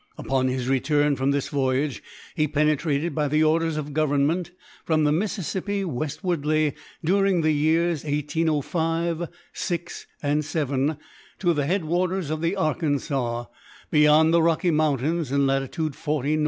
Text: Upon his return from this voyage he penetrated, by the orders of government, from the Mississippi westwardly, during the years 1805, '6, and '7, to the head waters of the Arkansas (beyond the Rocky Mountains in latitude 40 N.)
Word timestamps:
Upon 0.17 0.47
his 0.47 0.67
return 0.67 1.15
from 1.15 1.29
this 1.29 1.49
voyage 1.49 2.01
he 2.33 2.47
penetrated, 2.47 3.13
by 3.13 3.27
the 3.27 3.43
orders 3.43 3.77
of 3.77 3.93
government, 3.93 4.49
from 4.83 5.03
the 5.03 5.11
Mississippi 5.11 5.85
westwardly, 5.85 6.73
during 7.03 7.41
the 7.41 7.51
years 7.51 8.03
1805, 8.03 9.29
'6, 9.53 10.07
and 10.23 10.43
'7, 10.43 10.97
to 11.37 11.53
the 11.53 11.67
head 11.67 11.85
waters 11.85 12.31
of 12.31 12.41
the 12.41 12.55
Arkansas 12.55 13.45
(beyond 13.91 14.33
the 14.33 14.41
Rocky 14.41 14.71
Mountains 14.71 15.31
in 15.31 15.45
latitude 15.45 15.95
40 15.95 16.33
N.) 16.33 16.39